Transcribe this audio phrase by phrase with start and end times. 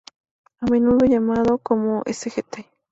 [0.61, 2.65] A menudo llamado como ""Sgt.